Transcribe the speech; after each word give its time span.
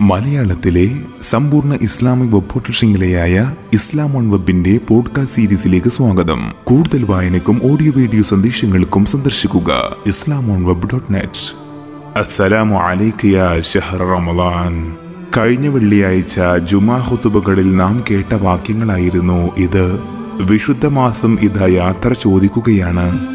മലയാളത്തിലെ 0.00 0.98
സമ്പൂർണ 1.22 1.78
Islamic 1.82 2.34
web 2.34 2.72
ശൃംഖലയായ 2.72 3.54
ഇസ്ലാം 3.72 4.16
ഓൺ 4.16 4.30
വെബിന്റെ 4.30 4.80
പോഡ്കാസ്റ്റ് 4.88 5.36
സീരീസിലേക്ക് 5.36 5.88
സ്വാഗതം. 5.88 6.54
കൂടുതൽ 6.64 7.04
വായനക്കും 7.04 7.60
ഓഡിയോ 7.72 7.92
വീഡിയോ 7.96 8.22
സന്ദേശങ്ങൾക്കും 8.22 9.04
സന്ദർശിക്കുക. 9.04 9.96
Islam 10.06 10.52
on 10.52 10.64
web 10.64 10.88
dot 10.92 11.14
net. 11.14 11.54
ഷഹർ 13.60 13.98
Ramadan 13.98 14.96
കഴിഞ്ഞ 15.36 15.68
വെള്ളിയാഴ്ച 15.68 16.40
ജുമാ 16.64 16.96
ഹുത്തുബകളിൽ 16.96 17.76
നാം 17.76 18.04
കേട്ട 18.10 18.34
വാക്യങ്ങളായിരുന്നു 18.34 19.52
ഇത്. 19.56 20.00
വിശുദ്ധ 20.40 20.86
മാസം 20.86 21.38
ഇതാ 21.40 21.66
യാത്ര 21.66 22.12
ചോദിക്കുകയാണ്. 22.12 23.26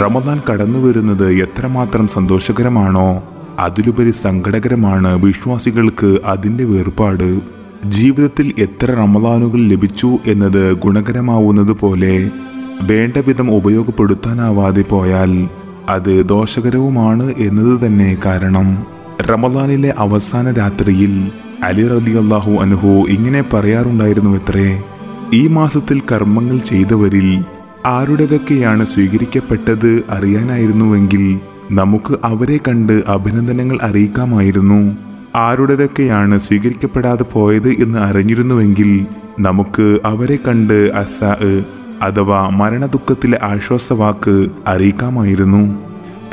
റമദാൻ 0.00 0.42
കടന്നു 0.50 0.78
വരുന്നത് 0.78 1.32
എത്രമാത്രം 1.32 2.08
സന്തോഷകരമാണോ? 2.08 3.22
അതിലുപരി 3.58 4.10
സങ്കടകരമാണ് 4.10 5.22
വിശ്വാസികൾക്ക് 5.22 6.18
അതിന്റെ 6.24 6.64
വേർപാട്. 6.64 7.40
ജീവിതത്തിൽ 7.86 8.52
എത്ര 8.58 8.86
റമദാനുകൾ 8.92 9.58
ലഭിച്ചു 9.58 10.18
എന്നത് 10.26 10.72
ഗുണകരമാവുന്നത് 10.72 11.72
പോലെ 11.72 12.30
വേണ്ട 12.80 13.16
വിധം 13.16 13.50
ഉപയോഗപ്പെടുത്താനാവാതെ 13.50 14.82
പോയാൽ 14.82 15.48
അത് 15.88 16.28
ദോഷകരവുമാണ് 16.28 17.34
എന്നത് 17.38 17.86
തന്നെ 17.86 18.16
കാരണം. 18.26 18.86
റമദാനിലെ 19.20 19.94
അവസാന 19.98 20.52
രാത്രിയിൽ 20.52 21.30
അലി 21.62 21.88
റലി 21.88 22.14
അള്ളാഹു 22.18 22.50
അനുഹു 22.50 22.88
ഇങ്ങനെ 22.88 23.44
പറയാറുണ്ടായിരുന്നു 23.54 24.30
എത്രേ 24.36 24.82
ഈ 25.34 25.46
മാസത്തിൽ 25.46 26.00
കർമ്മങ്ങൾ 26.12 26.58
ചെയ്തവരിൽ 26.58 27.28
ആരുടേതൊക്കെയാണ് 27.86 28.84
സ്വീകരിക്കപ്പെട്ടത് 28.84 30.02
അറിയാനായിരുന്നുവെങ്കിൽ 30.10 31.24
നമുക്ക് 31.70 32.14
അവരെ 32.24 32.58
കണ്ട് 32.68 33.02
അഭിനന്ദനങ്ങൾ 33.08 33.78
അറിയിക്കാമായിരുന്നു. 33.82 34.96
ആരുടേതൊക്കെയാണ് 35.36 36.40
സ്വീകരിക്കപ്പെടാതെ 36.40 37.22
പോയത് 37.22 37.68
എന്ന് 37.68 37.98
അറിഞ്ഞിരുന്നുവെങ്കിൽ 37.98 39.06
നമുക്ക് 39.40 39.98
അവരെ 40.04 40.36
കണ്ട് 40.36 40.92
അസ 40.94 41.24
അഥവാ 42.02 42.48
മരണദുഃഖത്തിലെ 42.48 43.38
ആശ്വാസവാക്ക് 43.42 44.48
അറിയിക്കാമായിരുന്നു. 44.66 45.78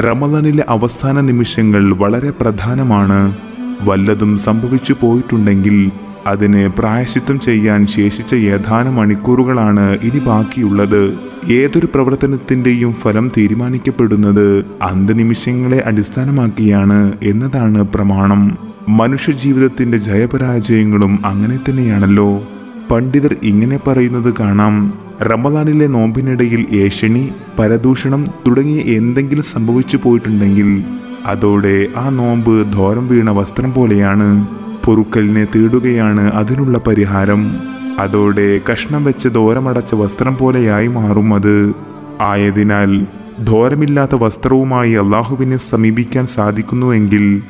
റമദാനിലെ 0.00 0.64
അവസാന 0.68 1.20
നിമിഷങ്ങൾ 1.20 1.94
വളരെ 1.94 2.30
പ്രധാനമാണ്. 2.30 3.36
വല്ലതും 3.80 4.38
സംഭവിച്ചു 4.38 4.96
പോയിട്ടുണ്ടെങ്കിൽ 5.00 5.90
അതിന് 6.26 6.68
പ്രായശിത്വം 6.68 7.40
ചെയ്യാൻ 7.40 7.86
ശേഷിച്ച 7.86 8.34
ഏതാനും 8.34 8.96
മണിക്കൂറുകളാണ് 8.96 9.98
ഇനി 10.02 10.18
ബാക്കിയുള്ളത്. 10.18 11.14
ഏതൊരു 11.50 11.86
പ്രവർത്തനത്തിന്റെയും 11.86 12.92
ഫലം 12.92 13.32
തീരുമാനിക്കപ്പെടുന്നത് 13.36 14.64
അന്തനിമിഷങ്ങളെ 14.82 15.82
അടിസ്ഥാനമാക്കിയാണ് 15.86 17.12
എന്നതാണ് 17.22 17.82
പ്രമാണം. 17.82 18.58
മനുഷ്യജീവിതത്തിന്റെ 18.88 19.98
ജയപരാജയങ്ങളും 19.98 21.26
അങ്ങനെ 21.26 21.56
തന്നെയാണല്ലോ. 21.56 22.42
പണ്ഡിതർ 22.90 23.36
ഇങ്ങനെ 23.42 23.80
പറയുന്നത് 23.86 24.34
കാണാം. 24.40 24.94
റമദാനിലെ 25.22 25.86
നോമ്പിനിടയിൽ 25.86 26.66
ഏഷണി 26.72 27.28
പരദൂഷണം 27.58 28.24
തുടങ്ങിയ 28.46 28.96
എന്തെങ്കിലും 28.96 29.44
സംഭവിച്ചു 29.44 29.98
പോയിട്ടുണ്ടെങ്കിൽ 30.02 30.84
അതോടെ 31.26 31.88
ആ 31.96 32.08
നോമ്പ് 32.08 32.72
ധോരം 32.72 33.08
വീണ 33.08 33.30
വസ്ത്രം 33.30 33.72
പോലെയാണ്. 33.72 34.59
പൊറുക്കലിനെ 34.84 35.44
തേടുകയാണ് 35.44 36.32
അതിനുള്ള 36.32 36.78
പരിഹാരം. 36.78 37.58
അതോടെ 37.98 38.60
കഷ്ണം 38.72 39.04
വെച്ച് 39.04 39.28
ദോരമടച്ച 39.28 39.94
വസ്ത്രം 39.94 40.36
പോലെയായി 40.36 40.86
മാറും 40.86 41.34
അത്. 41.34 41.72
ആയതിനാൽ 42.20 43.06
ധോരമില്ലാത്ത 43.44 44.10
വസ്ത്രവുമായി 44.14 44.92
അള്ളാഹുവിനെ 44.92 45.56
സമീപിക്കാൻ 45.56 46.26
സാധിക്കുന്നുവെങ്കിൽ 46.26 47.42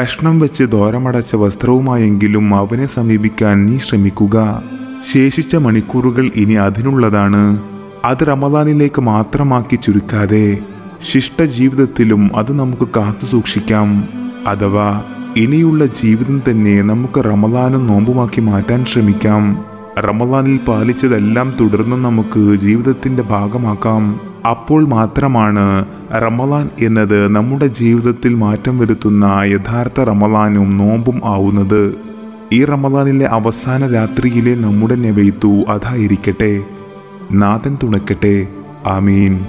കഷ്ണം 0.00 0.38
വെച്ച് 0.38 0.64
ദോരമടച്ച 0.64 1.34
വസ്ത്രവുമായെങ്കിലും 1.34 2.54
അവനെ 2.54 2.86
സമീപിക്കാൻ 2.86 3.66
നീ 3.66 3.78
ശ്രമിക്കുക. 3.78 4.62
ശേഷിച്ച 5.12 5.56
മണിക്കൂറുകൾ 5.56 6.30
ഇനി 6.34 6.54
അതിനുള്ളതാണ്. 6.54 7.62
അത് 8.04 8.26
റമദാനിലേക്ക് 8.26 9.00
മാത്രമാക്കി 9.00 9.76
ചുരുക്കാതെ 9.76 10.58
ശിഷ്ട 11.02 11.42
ജീവിതത്തിലും 11.42 12.36
അത് 12.36 12.58
നമുക്ക് 12.58 12.88
കാത്തു 12.96 13.26
സൂക്ഷിക്കാം. 13.26 14.08
അഥവാ 14.46 15.04
ഇനിയുള്ള 15.36 15.86
ജീവിതം 15.86 16.42
തന്നെ 16.50 16.82
നമുക്ക് 16.82 17.24
റമദാനും 17.24 17.86
നോമ്പുമാക്കി 17.86 18.40
മാറ്റാൻ 18.40 18.84
ശ്രമിക്കാം. 18.84 19.64
റമദാനിൽ 19.98 20.60
പാലിച്ചതെല്ലാം 20.68 21.54
തുടർന്ന് 21.60 21.96
നമുക്ക് 21.96 22.54
ജീവിതത്തിന്റെ 22.54 23.22
ഭാഗമാക്കാം. 23.22 24.20
അപ്പോൾ 24.50 24.88
മാത്രമാണ് 24.88 25.84
റമദാൻ 26.12 26.68
എന്നത് 26.80 27.28
നമ്മുടെ 27.28 27.66
ജീവിതത്തിൽ 27.66 28.34
മാറ്റം 28.34 28.78
വരുത്തുന്ന 28.78 29.24
യഥാർത്ഥ 29.44 30.00
റമദാനും 30.00 30.78
നോമ്പും 30.78 31.20
ആവുന്നത്. 31.24 31.94
ഈ 32.52 32.64
റമദാനിലെ 32.64 33.26
അവസാന 33.26 33.92
രാത്രിയിലെ 33.92 34.54
നമ്മുടെ 34.54 34.94
നെവയ്ത്തു 34.94 35.64
അതായിരിക്കട്ടെ. 35.68 36.62
നാഥൻ 37.32 37.78
തുണക്കട്ടെ. 37.82 38.46
ആമീൻ. 38.86 39.40